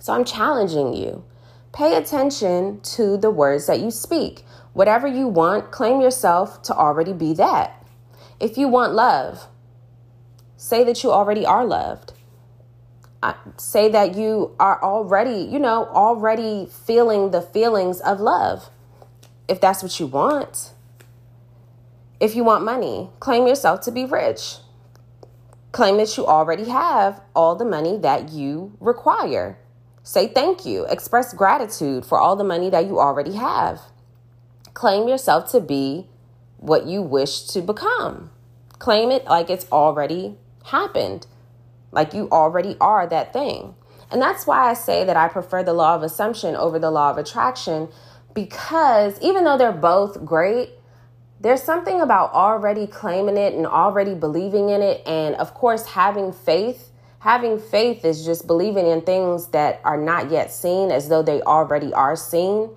So 0.00 0.12
I'm 0.12 0.24
challenging 0.24 0.92
you 0.92 1.24
Pay 1.72 1.96
attention 1.96 2.80
to 2.80 3.16
the 3.16 3.30
words 3.30 3.66
that 3.66 3.80
you 3.80 3.90
speak. 3.90 4.44
Whatever 4.72 5.06
you 5.06 5.28
want, 5.28 5.70
claim 5.70 6.00
yourself 6.00 6.62
to 6.62 6.74
already 6.74 7.12
be 7.12 7.34
that. 7.34 7.86
If 8.40 8.56
you 8.56 8.68
want 8.68 8.94
love, 8.94 9.46
say 10.56 10.84
that 10.84 11.02
you 11.02 11.12
already 11.12 11.44
are 11.44 11.64
loved. 11.64 12.14
Uh, 13.22 13.34
say 13.56 13.88
that 13.88 14.14
you 14.14 14.54
are 14.58 14.82
already, 14.82 15.40
you 15.40 15.58
know, 15.58 15.86
already 15.86 16.66
feeling 16.66 17.32
the 17.32 17.42
feelings 17.42 18.00
of 18.00 18.20
love. 18.20 18.70
If 19.48 19.60
that's 19.60 19.82
what 19.82 19.98
you 19.98 20.06
want. 20.06 20.72
If 22.20 22.34
you 22.34 22.42
want 22.42 22.64
money, 22.64 23.10
claim 23.20 23.46
yourself 23.46 23.80
to 23.82 23.92
be 23.92 24.04
rich. 24.04 24.56
Claim 25.70 25.98
that 25.98 26.16
you 26.16 26.26
already 26.26 26.68
have 26.68 27.20
all 27.34 27.54
the 27.54 27.64
money 27.64 27.96
that 27.98 28.30
you 28.30 28.76
require. 28.80 29.58
Say 30.02 30.26
thank 30.26 30.66
you. 30.66 30.84
Express 30.86 31.32
gratitude 31.32 32.04
for 32.04 32.18
all 32.18 32.34
the 32.34 32.42
money 32.42 32.70
that 32.70 32.86
you 32.86 32.98
already 32.98 33.34
have. 33.34 33.80
Claim 34.74 35.06
yourself 35.06 35.50
to 35.52 35.60
be 35.60 36.08
what 36.56 36.86
you 36.86 37.02
wish 37.02 37.42
to 37.48 37.60
become. 37.60 38.30
Claim 38.78 39.10
it 39.10 39.24
like 39.26 39.50
it's 39.50 39.70
already 39.70 40.36
happened, 40.64 41.26
like 41.92 42.14
you 42.14 42.28
already 42.30 42.76
are 42.80 43.06
that 43.06 43.32
thing. 43.32 43.74
And 44.10 44.22
that's 44.22 44.46
why 44.46 44.70
I 44.70 44.74
say 44.74 45.04
that 45.04 45.16
I 45.16 45.28
prefer 45.28 45.62
the 45.62 45.72
law 45.72 45.94
of 45.94 46.02
assumption 46.02 46.56
over 46.56 46.78
the 46.78 46.90
law 46.90 47.10
of 47.10 47.18
attraction 47.18 47.88
because 48.34 49.20
even 49.20 49.44
though 49.44 49.58
they're 49.58 49.72
both 49.72 50.24
great, 50.24 50.70
there's 51.40 51.62
something 51.62 52.00
about 52.00 52.32
already 52.32 52.86
claiming 52.86 53.36
it 53.36 53.54
and 53.54 53.66
already 53.66 54.14
believing 54.14 54.70
in 54.70 54.82
it, 54.82 55.06
and 55.06 55.34
of 55.36 55.54
course, 55.54 55.86
having 55.86 56.32
faith 56.32 56.88
Having 57.20 57.58
faith 57.58 58.04
is 58.04 58.24
just 58.24 58.46
believing 58.46 58.86
in 58.86 59.00
things 59.00 59.48
that 59.48 59.80
are 59.84 59.96
not 59.96 60.30
yet 60.30 60.52
seen 60.52 60.92
as 60.92 61.08
though 61.08 61.22
they 61.22 61.42
already 61.42 61.92
are 61.92 62.14
seen. 62.14 62.70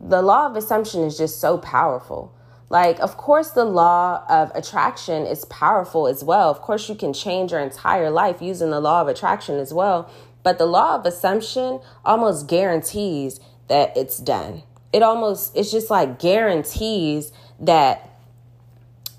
The 0.00 0.20
law 0.20 0.46
of 0.46 0.56
assumption 0.56 1.02
is 1.02 1.16
just 1.16 1.40
so 1.40 1.58
powerful. 1.58 2.34
Like, 2.70 2.98
of 2.98 3.16
course, 3.16 3.50
the 3.50 3.64
law 3.64 4.24
of 4.28 4.50
attraction 4.54 5.26
is 5.26 5.44
powerful 5.44 6.08
as 6.08 6.24
well. 6.24 6.50
Of 6.50 6.60
course, 6.60 6.88
you 6.88 6.96
can 6.96 7.12
change 7.12 7.52
your 7.52 7.60
entire 7.60 8.10
life 8.10 8.42
using 8.42 8.70
the 8.70 8.80
law 8.80 9.02
of 9.02 9.08
attraction 9.08 9.58
as 9.58 9.72
well. 9.72 10.10
But 10.42 10.58
the 10.58 10.66
law 10.66 10.96
of 10.96 11.06
assumption 11.06 11.80
almost 12.04 12.48
guarantees 12.48 13.38
that 13.68 13.96
it's 13.96 14.18
done. 14.18 14.64
It 14.92 15.02
almost, 15.02 15.56
it's 15.56 15.70
just 15.70 15.88
like 15.88 16.18
guarantees 16.18 17.30
that 17.62 18.10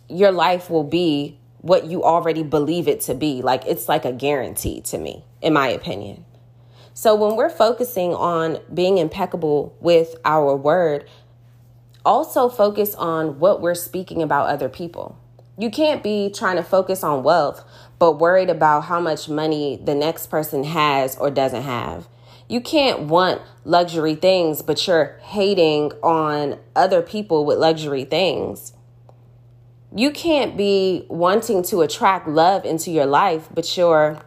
your 0.10 0.32
life 0.32 0.70
will 0.70 0.84
be 0.84 1.38
what 1.62 1.86
you 1.86 2.04
already 2.04 2.44
believe 2.44 2.88
it 2.88 3.02
to 3.02 3.16
be. 3.16 3.42
Like 3.42 3.66
it's 3.66 3.88
like 3.88 4.06
a 4.06 4.12
guarantee 4.12 4.82
to 4.82 4.98
me, 4.98 5.24
in 5.42 5.54
my 5.54 5.70
opinion. 5.70 6.26
So 6.94 7.16
when 7.16 7.36
we're 7.36 7.50
focusing 7.50 8.14
on 8.14 8.60
being 8.72 9.00
impeccable 9.00 9.76
with 9.80 10.16
our 10.26 10.56
word, 10.56 11.10
also 12.06 12.50
focus 12.50 12.94
on 12.96 13.40
what 13.40 13.62
we're 13.62 13.76
speaking 13.76 14.22
about 14.22 14.50
other 14.50 14.70
people. 14.70 15.18
You 15.58 15.70
can't 15.72 16.04
be 16.04 16.30
trying 16.30 16.58
to 16.58 16.64
focus 16.64 17.04
on 17.04 17.24
wealth, 17.24 17.64
but 17.98 18.20
worried 18.20 18.50
about 18.50 18.82
how 18.82 19.00
much 19.00 19.30
money 19.30 19.80
the 19.84 19.96
next 19.96 20.28
person 20.28 20.64
has 20.64 21.16
or 21.16 21.32
doesn't 21.32 21.64
have. 21.64 22.08
You 22.54 22.62
can't 22.62 23.02
want 23.02 23.42
luxury 23.66 24.16
things, 24.16 24.62
but 24.62 24.86
you're 24.86 25.18
hating 25.24 25.92
on 26.04 26.60
other 26.76 27.02
people 27.02 27.46
with 27.46 27.58
luxury 27.58 28.06
things 28.06 28.74
you 29.96 30.12
can't 30.12 30.58
be 30.58 31.06
wanting 31.08 31.62
to 31.64 31.82
attract 31.82 32.28
love 32.28 32.66
into 32.66 32.90
your 32.90 33.06
life, 33.06 33.48
but 33.54 33.78
you're 33.78 34.20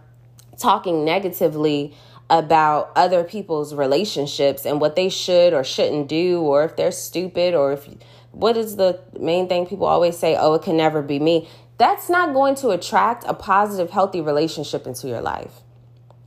talking 0.59 1.05
negatively 1.05 1.95
about 2.31 2.93
other 2.95 3.25
people's 3.25 3.75
relationships 3.75 4.65
and 4.65 4.81
what 4.81 4.97
they 4.97 5.09
should 5.09 5.53
or 5.53 5.65
shouldn't 5.65 6.09
do, 6.09 6.41
or 6.41 6.65
if 6.65 6.77
they're 6.77 6.93
stupid, 6.93 7.55
or 7.55 7.73
if 7.73 7.89
what 8.31 8.57
is 8.57 8.77
the 8.77 9.01
main 9.19 9.49
thing 9.49 9.67
people 9.67 9.87
always 9.87 10.17
say, 10.17 10.37
oh, 10.39 10.55
it 10.55 10.63
can 10.63 10.77
never 10.77 11.03
be 11.03 11.19
me. 11.19 11.49
That's 11.79 12.09
not 12.09 12.33
going 12.33 12.55
to 12.57 12.71
attract 12.71 13.25
a 13.27 13.35
positive, 13.35 13.91
healthy 13.91 14.21
relationship 14.21 14.87
into 14.87 15.09
your 15.09 15.21
life. 15.21 15.63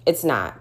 It's 0.05 0.23
not. 0.23 0.59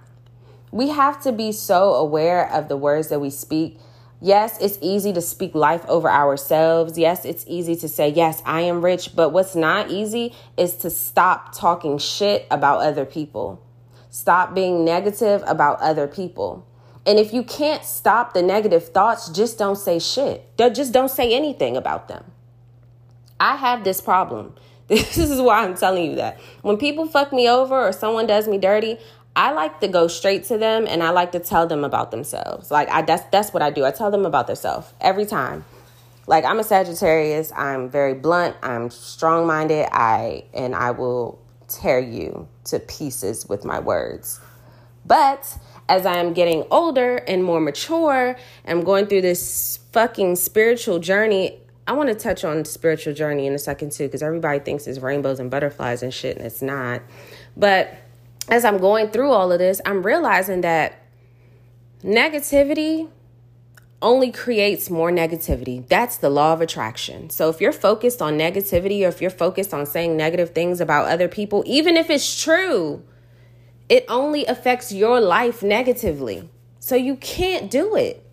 We 0.71 0.89
have 0.89 1.23
to 1.23 1.33
be 1.33 1.53
so 1.53 1.95
aware 1.95 2.51
of 2.51 2.69
the 2.69 2.77
words 2.77 3.09
that 3.09 3.21
we 3.21 3.31
speak 3.31 3.79
Yes, 4.21 4.59
it's 4.61 4.79
easy 4.81 5.13
to 5.13 5.21
speak 5.21 5.55
life 5.55 5.87
over 5.87 6.11
ourselves. 6.11 6.99
Yes, 6.99 7.25
it's 7.25 7.45
easy 7.47 7.77
to 7.77 7.89
say, 7.89 8.09
Yes, 8.09 8.43
I 8.45 8.63
am 8.63 8.85
rich. 8.85 9.15
But 9.15 9.31
what's 9.31 9.55
not 9.55 9.91
easy 9.91 10.35
is 10.57 10.75
to 10.79 10.91
stop 10.91 11.55
talking 11.55 11.99
shit 11.99 12.47
about 12.51 12.81
other 12.81 13.05
people. 13.05 13.63
Stop 14.11 14.55
being 14.55 14.85
negative 14.85 15.45
about 15.47 15.81
other 15.81 16.09
people. 16.09 16.67
And 17.07 17.19
if 17.19 17.33
you 17.33 17.45
can't 17.45 17.85
stop 17.85 18.35
the 18.35 18.43
negative 18.43 18.89
thoughts, 18.89 19.29
just 19.29 19.57
don't 19.57 19.77
say 19.77 19.99
shit. 19.99 20.45
Just 20.57 20.93
don't 20.93 21.11
say 21.11 21.33
anything 21.35 21.77
about 21.77 22.09
them. 22.09 22.25
I 23.39 23.57
have 23.57 23.85
this 23.85 24.01
problem. 24.01 24.55
This 24.89 25.19
is 25.19 25.39
why 25.39 25.65
I'm 25.65 25.77
telling 25.77 26.11
you 26.11 26.17
that. 26.17 26.41
When 26.63 26.79
people 26.79 27.07
fuck 27.07 27.31
me 27.31 27.47
over 27.47 27.89
or 27.89 27.93
someone 27.93 28.27
does 28.27 28.49
me 28.49 28.57
dirty, 28.57 28.99
I 29.39 29.53
like 29.53 29.79
to 29.83 29.89
go 29.89 30.09
straight 30.09 30.47
to 30.47 30.59
them 30.59 30.89
and 30.89 31.01
I 31.01 31.11
like 31.11 31.31
to 31.31 31.39
tell 31.39 31.69
them 31.69 31.85
about 31.85 32.11
themselves. 32.11 32.73
Like 32.73 32.89
I 32.91 33.03
that's 33.03 33.23
that's 33.31 33.55
what 33.55 33.63
I 33.63 33.71
do. 33.71 33.85
I 33.85 33.93
tell 33.93 34.11
them 34.11 34.27
about 34.27 34.49
themselves 34.49 34.93
every 35.01 35.27
time. 35.27 35.65
Like 36.27 36.45
I'm 36.45 36.59
a 36.59 36.65
Sagittarius, 36.65 37.53
I'm 37.53 37.89
very 37.89 38.15
blunt, 38.15 38.57
I'm 38.65 38.91
strong-minded, 38.91 39.89
I 39.93 40.45
and 40.53 40.75
I 40.75 40.91
will 40.91 41.41
tear 41.69 42.01
you 42.01 42.49
to 42.65 42.81
pieces 42.81 43.49
with 43.49 43.65
my 43.65 43.79
words. 43.79 44.41
But 45.07 45.57
as 45.89 46.05
I 46.05 46.17
am 46.17 46.33
getting 46.33 46.65
older 46.73 47.19
and 47.19 47.45
more 47.45 47.61
mature, 47.61 48.37
I'm 48.67 48.83
going 48.83 49.07
through 49.07 49.23
this 49.23 49.79
fucking 49.93 50.35
spiritual 50.35 50.99
journey. 50.99 51.61
I 51.87 51.93
want 51.93 52.09
to 52.09 52.17
touch 52.17 52.45
on 52.45 52.65
spiritual 52.65 53.15
journey 53.15 53.47
in 53.47 53.55
a 53.55 53.59
second 53.59 53.93
too, 53.93 54.09
because 54.09 54.21
everybody 54.21 54.59
thinks 54.59 54.89
it's 54.89 54.99
rainbows 54.99 55.39
and 55.39 55.49
butterflies 55.49 56.03
and 56.03 56.13
shit, 56.13 56.37
and 56.37 56.45
it's 56.45 56.61
not. 56.61 57.03
But 57.57 57.95
as 58.49 58.65
I'm 58.65 58.79
going 58.79 59.11
through 59.11 59.31
all 59.31 59.53
of 59.53 59.59
this, 59.59 59.81
I'm 59.85 60.05
realizing 60.05 60.63
that 60.63 61.03
negativity 62.03 63.09
only 64.01 64.31
creates 64.31 64.89
more 64.89 65.11
negativity. 65.11 65.87
That's 65.89 66.17
the 66.17 66.31
law 66.31 66.53
of 66.53 66.61
attraction. 66.61 67.31
So 67.31 67.49
if 67.49 67.61
you're 67.61 67.73
focused 67.73 68.23
on 68.23 68.39
negativity 68.39 69.05
or 69.05 69.09
if 69.09 69.21
you're 69.21 69.31
focused 69.31 69.75
on 69.75 69.87
saying 69.87 70.17
negative 70.17 70.51
things 70.51 70.81
about 70.81 71.09
other 71.09 71.29
people, 71.29 71.65
even 71.67 71.97
if 71.97 72.09
it's 72.09 72.41
true, 72.41 73.03
it 73.89 74.05
only 74.09 74.47
affects 74.47 74.93
your 74.93 75.21
life 75.21 75.63
negatively. 75.63 76.49
So 76.79 76.95
you 76.95 77.17
can't 77.17 77.71
do 77.71 77.97
it 77.97 78.25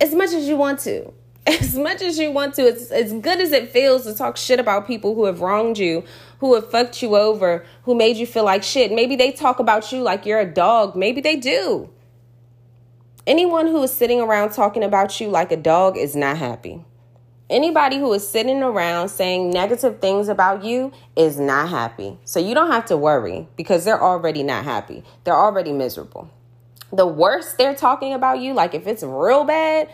as 0.00 0.14
much 0.14 0.30
as 0.32 0.48
you 0.48 0.56
want 0.56 0.80
to. 0.80 1.12
As 1.46 1.76
much 1.76 2.02
as 2.02 2.18
you 2.18 2.32
want 2.32 2.54
to, 2.54 2.66
it's 2.66 2.90
as 2.90 3.12
good 3.12 3.40
as 3.40 3.52
it 3.52 3.70
feels 3.70 4.04
to 4.04 4.14
talk 4.14 4.36
shit 4.36 4.58
about 4.58 4.86
people 4.86 5.14
who 5.14 5.26
have 5.26 5.40
wronged 5.40 5.78
you 5.78 6.02
who 6.38 6.54
have 6.54 6.70
fucked 6.70 7.02
you 7.02 7.16
over, 7.16 7.64
who 7.84 7.94
made 7.94 8.16
you 8.16 8.26
feel 8.26 8.44
like 8.44 8.62
shit. 8.62 8.92
Maybe 8.92 9.16
they 9.16 9.32
talk 9.32 9.58
about 9.58 9.92
you 9.92 10.00
like 10.00 10.26
you're 10.26 10.40
a 10.40 10.52
dog. 10.52 10.96
Maybe 10.96 11.20
they 11.20 11.36
do. 11.36 11.90
Anyone 13.26 13.66
who 13.66 13.82
is 13.82 13.92
sitting 13.92 14.20
around 14.20 14.50
talking 14.50 14.84
about 14.84 15.20
you 15.20 15.28
like 15.28 15.50
a 15.50 15.56
dog 15.56 15.96
is 15.96 16.14
not 16.14 16.36
happy. 16.36 16.84
Anybody 17.48 17.98
who 17.98 18.12
is 18.12 18.28
sitting 18.28 18.62
around 18.62 19.08
saying 19.08 19.50
negative 19.50 20.00
things 20.00 20.28
about 20.28 20.64
you 20.64 20.92
is 21.14 21.38
not 21.38 21.68
happy. 21.68 22.18
So 22.24 22.40
you 22.40 22.54
don't 22.54 22.70
have 22.70 22.86
to 22.86 22.96
worry 22.96 23.48
because 23.56 23.84
they're 23.84 24.02
already 24.02 24.42
not 24.42 24.64
happy. 24.64 25.04
They're 25.24 25.36
already 25.36 25.72
miserable. 25.72 26.30
The 26.92 27.06
worst 27.06 27.56
they're 27.56 27.74
talking 27.74 28.12
about 28.12 28.40
you, 28.40 28.52
like 28.52 28.74
if 28.74 28.86
it's 28.86 29.02
real 29.02 29.44
bad, 29.44 29.92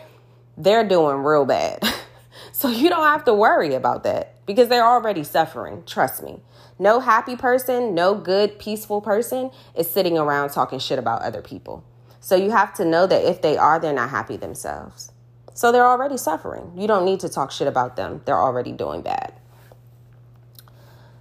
they're 0.57 0.87
doing 0.87 1.17
real 1.17 1.45
bad. 1.45 1.83
so 2.51 2.69
you 2.69 2.89
don't 2.89 3.07
have 3.07 3.25
to 3.25 3.33
worry 3.33 3.73
about 3.73 4.03
that 4.03 4.45
because 4.45 4.69
they're 4.69 4.85
already 4.85 5.23
suffering. 5.23 5.83
Trust 5.85 6.23
me. 6.23 6.39
No 6.79 6.99
happy 6.99 7.35
person, 7.35 7.93
no 7.93 8.15
good, 8.15 8.59
peaceful 8.59 9.01
person 9.01 9.51
is 9.75 9.89
sitting 9.89 10.17
around 10.17 10.49
talking 10.49 10.79
shit 10.79 10.99
about 10.99 11.21
other 11.21 11.41
people. 11.41 11.83
So 12.19 12.35
you 12.35 12.51
have 12.51 12.73
to 12.75 12.85
know 12.85 13.05
that 13.05 13.23
if 13.23 13.41
they 13.41 13.57
are, 13.57 13.79
they're 13.79 13.93
not 13.93 14.09
happy 14.09 14.37
themselves. 14.37 15.11
So 15.53 15.71
they're 15.71 15.85
already 15.85 16.17
suffering. 16.17 16.71
You 16.75 16.87
don't 16.87 17.05
need 17.05 17.19
to 17.19 17.29
talk 17.29 17.51
shit 17.51 17.67
about 17.67 17.95
them. 17.95 18.21
They're 18.25 18.41
already 18.41 18.71
doing 18.71 19.01
bad. 19.01 19.33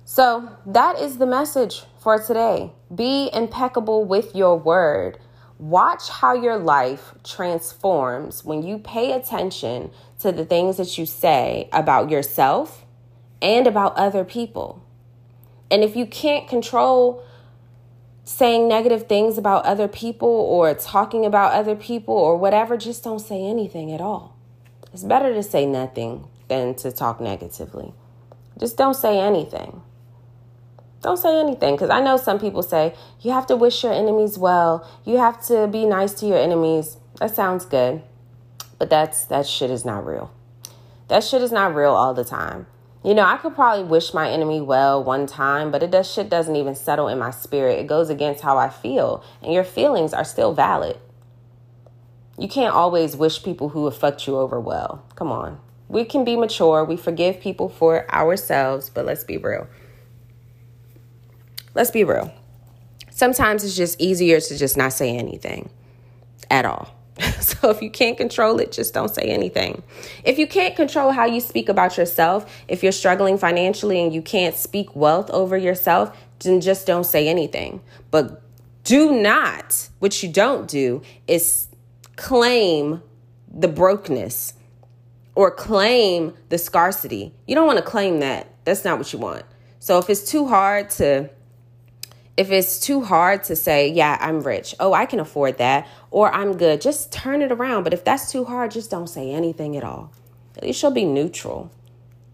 So 0.04 0.48
that 0.66 0.98
is 0.98 1.18
the 1.18 1.26
message 1.26 1.84
for 1.98 2.18
today. 2.18 2.72
Be 2.94 3.30
impeccable 3.32 4.04
with 4.04 4.34
your 4.34 4.58
word. 4.58 5.18
Watch 5.62 6.08
how 6.08 6.34
your 6.34 6.56
life 6.56 7.14
transforms 7.22 8.44
when 8.44 8.64
you 8.64 8.78
pay 8.78 9.12
attention 9.12 9.92
to 10.18 10.32
the 10.32 10.44
things 10.44 10.76
that 10.78 10.98
you 10.98 11.06
say 11.06 11.68
about 11.70 12.10
yourself 12.10 12.84
and 13.40 13.68
about 13.68 13.96
other 13.96 14.24
people. 14.24 14.84
And 15.70 15.84
if 15.84 15.94
you 15.94 16.04
can't 16.04 16.48
control 16.48 17.24
saying 18.24 18.66
negative 18.66 19.06
things 19.06 19.38
about 19.38 19.64
other 19.64 19.86
people 19.86 20.28
or 20.28 20.74
talking 20.74 21.24
about 21.24 21.52
other 21.52 21.76
people 21.76 22.14
or 22.16 22.36
whatever, 22.36 22.76
just 22.76 23.04
don't 23.04 23.20
say 23.20 23.44
anything 23.44 23.92
at 23.92 24.00
all. 24.00 24.36
It's 24.92 25.04
better 25.04 25.32
to 25.32 25.44
say 25.44 25.64
nothing 25.64 26.26
than 26.48 26.74
to 26.74 26.90
talk 26.90 27.20
negatively. 27.20 27.94
Just 28.58 28.76
don't 28.76 28.94
say 28.94 29.20
anything. 29.20 29.80
Don't 31.02 31.16
say 31.16 31.40
anything 31.40 31.74
because 31.74 31.90
I 31.90 32.00
know 32.00 32.16
some 32.16 32.38
people 32.38 32.62
say 32.62 32.94
you 33.20 33.32
have 33.32 33.46
to 33.48 33.56
wish 33.56 33.82
your 33.82 33.92
enemies 33.92 34.38
well. 34.38 34.88
You 35.04 35.18
have 35.18 35.44
to 35.46 35.66
be 35.66 35.84
nice 35.84 36.14
to 36.14 36.26
your 36.26 36.38
enemies. 36.38 36.96
That 37.18 37.34
sounds 37.34 37.64
good, 37.64 38.02
but 38.78 38.88
that's 38.88 39.24
that 39.24 39.46
shit 39.46 39.70
is 39.70 39.84
not 39.84 40.06
real. 40.06 40.32
That 41.08 41.24
shit 41.24 41.42
is 41.42 41.50
not 41.50 41.74
real 41.74 41.90
all 41.90 42.14
the 42.14 42.24
time. 42.24 42.66
You 43.04 43.14
know, 43.14 43.24
I 43.24 43.36
could 43.36 43.56
probably 43.56 43.82
wish 43.82 44.14
my 44.14 44.30
enemy 44.30 44.60
well 44.60 45.02
one 45.02 45.26
time, 45.26 45.72
but 45.72 45.82
it 45.82 45.90
does 45.90 46.10
shit 46.10 46.30
doesn't 46.30 46.54
even 46.54 46.76
settle 46.76 47.08
in 47.08 47.18
my 47.18 47.32
spirit. 47.32 47.80
It 47.80 47.88
goes 47.88 48.08
against 48.08 48.42
how 48.42 48.56
I 48.56 48.68
feel, 48.68 49.24
and 49.42 49.52
your 49.52 49.64
feelings 49.64 50.14
are 50.14 50.24
still 50.24 50.54
valid. 50.54 50.98
You 52.38 52.46
can't 52.46 52.74
always 52.74 53.16
wish 53.16 53.42
people 53.42 53.70
who 53.70 53.86
have 53.86 53.96
fucked 53.96 54.28
you 54.28 54.36
over 54.36 54.60
well. 54.60 55.04
Come 55.16 55.32
on. 55.32 55.58
We 55.88 56.04
can 56.04 56.24
be 56.24 56.36
mature. 56.36 56.84
We 56.84 56.96
forgive 56.96 57.40
people 57.40 57.68
for 57.68 58.10
ourselves, 58.14 58.88
but 58.88 59.04
let's 59.04 59.24
be 59.24 59.36
real. 59.36 59.66
Let's 61.74 61.90
be 61.90 62.04
real. 62.04 62.32
Sometimes 63.10 63.64
it's 63.64 63.76
just 63.76 64.00
easier 64.00 64.40
to 64.40 64.58
just 64.58 64.76
not 64.76 64.92
say 64.92 65.16
anything 65.16 65.70
at 66.50 66.64
all. 66.64 66.94
so 67.40 67.70
if 67.70 67.82
you 67.82 67.90
can't 67.90 68.16
control 68.16 68.58
it, 68.58 68.72
just 68.72 68.94
don't 68.94 69.14
say 69.14 69.22
anything. 69.22 69.82
If 70.24 70.38
you 70.38 70.46
can't 70.46 70.74
control 70.74 71.12
how 71.12 71.26
you 71.26 71.40
speak 71.40 71.68
about 71.68 71.96
yourself, 71.96 72.50
if 72.68 72.82
you're 72.82 72.92
struggling 72.92 73.38
financially 73.38 74.02
and 74.02 74.14
you 74.14 74.22
can't 74.22 74.56
speak 74.56 74.94
wealth 74.96 75.30
over 75.30 75.56
yourself, 75.56 76.16
then 76.40 76.60
just 76.60 76.86
don't 76.86 77.04
say 77.04 77.28
anything. 77.28 77.80
But 78.10 78.42
do 78.84 79.12
not, 79.20 79.88
what 79.98 80.22
you 80.22 80.28
don't 80.30 80.68
do 80.68 81.02
is 81.28 81.68
claim 82.16 83.02
the 83.48 83.68
brokenness 83.68 84.54
or 85.34 85.50
claim 85.50 86.34
the 86.48 86.58
scarcity. 86.58 87.32
You 87.46 87.54
don't 87.54 87.66
want 87.66 87.78
to 87.78 87.84
claim 87.84 88.20
that. 88.20 88.48
That's 88.64 88.84
not 88.84 88.98
what 88.98 89.12
you 89.12 89.18
want. 89.18 89.44
So 89.78 89.98
if 89.98 90.08
it's 90.10 90.30
too 90.30 90.46
hard 90.46 90.90
to 90.90 91.30
if 92.36 92.50
it's 92.50 92.80
too 92.80 93.02
hard 93.02 93.44
to 93.44 93.56
say, 93.56 93.88
yeah, 93.88 94.16
I'm 94.20 94.40
rich, 94.40 94.74
oh, 94.80 94.94
I 94.94 95.06
can 95.06 95.20
afford 95.20 95.58
that, 95.58 95.86
or 96.10 96.32
I'm 96.34 96.56
good, 96.56 96.80
just 96.80 97.12
turn 97.12 97.42
it 97.42 97.52
around. 97.52 97.84
But 97.84 97.92
if 97.92 98.04
that's 98.04 98.32
too 98.32 98.44
hard, 98.44 98.70
just 98.70 98.90
don't 98.90 99.08
say 99.08 99.30
anything 99.30 99.76
at 99.76 99.84
all. 99.84 100.12
At 100.56 100.64
least 100.64 100.82
you'll 100.82 100.92
be 100.92 101.04
neutral. 101.04 101.70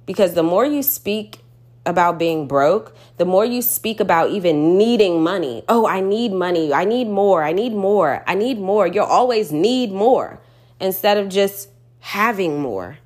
Because 0.07 0.35
the 0.35 0.43
more 0.43 0.65
you 0.65 0.83
speak 0.83 1.41
about 1.85 2.19
being 2.19 2.47
broke, 2.47 2.95
the 3.17 3.25
more 3.25 3.45
you 3.45 3.63
speak 3.63 3.99
about 3.99 4.31
even 4.31 4.79
needing 4.79 5.23
money. 5.23 5.65
Oh, 5.69 5.87
I 5.87 6.01
need 6.01 6.33
money. 6.33 6.73
I 6.73 6.85
need 6.85 7.09
more. 7.09 7.43
I 7.43 7.53
need 7.53 7.73
more. 7.73 8.23
I 8.27 8.35
need 8.35 8.59
more. 8.59 8.87
You'll 8.87 9.07
always 9.07 9.53
need 9.53 9.93
more 9.93 10.41
instead 10.81 11.17
of 11.17 11.29
just 11.29 11.71
having 12.01 12.61
more. 12.61 12.99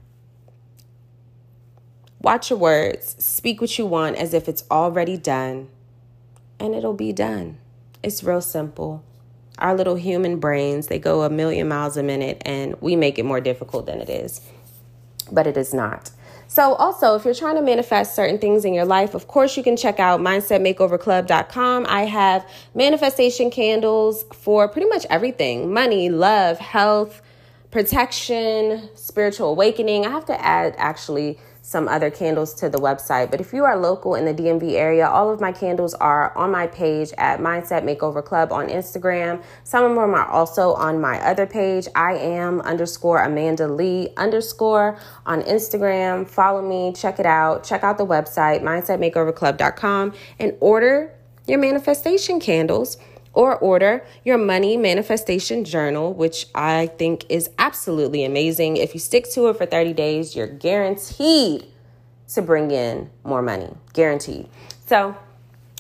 Watch 2.20 2.50
your 2.50 2.58
words. 2.58 3.16
Speak 3.18 3.60
what 3.60 3.76
you 3.78 3.86
want 3.86 4.16
as 4.16 4.34
if 4.34 4.48
it's 4.48 4.64
already 4.70 5.16
done 5.16 5.68
and 6.62 6.76
it'll 6.76 6.94
be 6.94 7.12
done. 7.12 7.58
It's 8.04 8.22
real 8.22 8.40
simple. 8.40 9.02
Our 9.58 9.74
little 9.74 9.96
human 9.96 10.38
brains, 10.38 10.86
they 10.86 10.98
go 10.98 11.22
a 11.22 11.30
million 11.30 11.68
miles 11.68 11.96
a 11.96 12.02
minute 12.02 12.40
and 12.46 12.80
we 12.80 12.94
make 12.94 13.18
it 13.18 13.24
more 13.24 13.40
difficult 13.40 13.86
than 13.86 14.00
it 14.00 14.08
is. 14.08 14.40
But 15.30 15.46
it 15.46 15.56
is 15.56 15.74
not. 15.74 16.12
So, 16.46 16.74
also, 16.74 17.14
if 17.16 17.24
you're 17.24 17.34
trying 17.34 17.56
to 17.56 17.62
manifest 17.62 18.14
certain 18.14 18.38
things 18.38 18.64
in 18.64 18.74
your 18.74 18.84
life, 18.84 19.14
of 19.14 19.26
course, 19.26 19.56
you 19.56 19.62
can 19.62 19.76
check 19.76 19.98
out 19.98 20.20
mindsetmakeoverclub.com. 20.20 21.86
I 21.88 22.02
have 22.02 22.46
manifestation 22.74 23.50
candles 23.50 24.24
for 24.34 24.68
pretty 24.68 24.88
much 24.88 25.06
everything 25.08 25.72
money, 25.72 26.10
love, 26.10 26.58
health, 26.58 27.22
protection, 27.70 28.90
spiritual 28.94 29.48
awakening. 29.48 30.04
I 30.06 30.10
have 30.10 30.26
to 30.26 30.40
add 30.44 30.74
actually 30.76 31.38
some 31.62 31.88
other 31.88 32.10
candles 32.10 32.52
to 32.54 32.68
the 32.68 32.78
website. 32.78 33.30
But 33.30 33.40
if 33.40 33.52
you 33.52 33.64
are 33.64 33.76
local 33.78 34.16
in 34.16 34.24
the 34.24 34.34
DMV 34.34 34.72
area, 34.72 35.08
all 35.08 35.30
of 35.30 35.40
my 35.40 35.52
candles 35.52 35.94
are 35.94 36.36
on 36.36 36.50
my 36.50 36.66
page 36.66 37.12
at 37.16 37.38
Mindset 37.38 37.84
Makeover 37.84 38.22
Club 38.22 38.52
on 38.52 38.68
Instagram. 38.68 39.42
Some 39.64 39.84
of 39.84 39.90
them 39.94 40.14
are 40.14 40.26
also 40.26 40.74
on 40.74 41.00
my 41.00 41.18
other 41.20 41.46
page, 41.46 41.86
I 41.94 42.14
am 42.14 42.60
underscore 42.62 43.22
Amanda 43.22 43.68
Lee 43.68 44.10
underscore 44.16 44.98
on 45.24 45.42
Instagram. 45.42 46.28
Follow 46.28 46.62
me, 46.62 46.92
check 46.92 47.20
it 47.20 47.26
out. 47.26 47.64
Check 47.64 47.84
out 47.84 47.96
the 47.96 48.06
website, 48.06 48.62
mindsetmakeoverclub.com, 48.62 50.12
and 50.40 50.56
order 50.60 51.14
your 51.46 51.58
manifestation 51.58 52.40
candles 52.40 52.96
or 53.32 53.56
order 53.56 54.04
your 54.24 54.38
money 54.38 54.76
manifestation 54.76 55.64
journal, 55.64 56.12
which 56.12 56.46
I 56.54 56.88
think 56.98 57.24
is 57.28 57.50
absolutely 57.58 58.24
amazing. 58.24 58.76
If 58.76 58.94
you 58.94 59.00
stick 59.00 59.30
to 59.32 59.48
it 59.48 59.56
for 59.56 59.66
30 59.66 59.92
days, 59.94 60.36
you're 60.36 60.46
guaranteed 60.46 61.66
to 62.28 62.42
bring 62.42 62.70
in 62.70 63.10
more 63.24 63.42
money. 63.42 63.74
Guaranteed. 63.92 64.48
So 64.86 65.16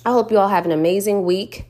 I 0.04 0.10
hope 0.10 0.30
you 0.30 0.38
all 0.38 0.48
have 0.48 0.64
an 0.64 0.72
amazing 0.72 1.24
week, 1.24 1.66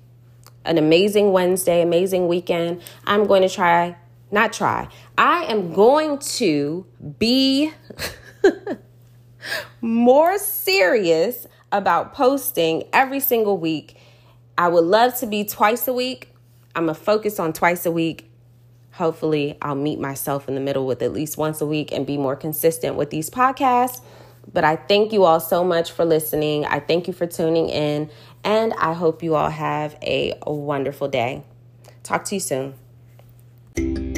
an 0.64 0.78
amazing 0.78 1.32
Wednesday, 1.32 1.82
amazing 1.82 2.28
weekend. 2.28 2.82
I'm 3.06 3.26
going 3.26 3.42
to 3.42 3.48
try, 3.48 3.96
not 4.30 4.52
try, 4.52 4.88
I 5.18 5.44
am 5.44 5.72
going 5.72 6.18
to 6.18 6.86
be 7.18 7.72
more 9.80 10.38
serious 10.38 11.46
about 11.70 12.12
posting 12.12 12.84
every 12.92 13.20
single 13.20 13.58
week 13.58 13.96
I 14.56 14.68
would 14.68 14.84
love 14.84 15.16
to 15.18 15.26
be 15.26 15.44
twice 15.44 15.88
a 15.88 15.92
week. 15.92 16.28
I'm 16.74 16.86
going 16.86 16.94
to 16.94 17.00
focus 17.00 17.38
on 17.38 17.52
twice 17.52 17.86
a 17.86 17.90
week. 17.90 18.30
Hopefully, 18.92 19.56
I'll 19.62 19.74
meet 19.74 19.98
myself 19.98 20.48
in 20.48 20.54
the 20.54 20.60
middle 20.60 20.86
with 20.86 21.02
at 21.02 21.12
least 21.12 21.38
once 21.38 21.60
a 21.60 21.66
week 21.66 21.92
and 21.92 22.06
be 22.06 22.18
more 22.18 22.36
consistent 22.36 22.96
with 22.96 23.10
these 23.10 23.30
podcasts. 23.30 24.02
But 24.52 24.64
I 24.64 24.76
thank 24.76 25.12
you 25.12 25.24
all 25.24 25.40
so 25.40 25.64
much 25.64 25.92
for 25.92 26.04
listening. 26.04 26.66
I 26.66 26.80
thank 26.80 27.06
you 27.06 27.12
for 27.12 27.26
tuning 27.26 27.68
in, 27.68 28.10
and 28.44 28.74
I 28.74 28.92
hope 28.92 29.22
you 29.22 29.34
all 29.34 29.50
have 29.50 29.96
a 30.02 30.34
wonderful 30.46 31.08
day. 31.08 31.44
Talk 32.02 32.24
to 32.24 32.34
you 32.34 32.40
soon. 32.40 34.11